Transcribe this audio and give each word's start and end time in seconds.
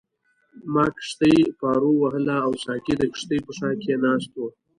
ما 0.73 0.85
کښتۍ 0.97 1.35
پارو 1.59 1.91
وهله 2.01 2.35
او 2.45 2.53
ساقي 2.63 2.93
د 2.97 3.03
کښتۍ 3.13 3.39
په 3.45 3.51
شا 3.57 3.69
کې 3.81 3.93
ناست 4.03 4.31
وو. 4.37 4.47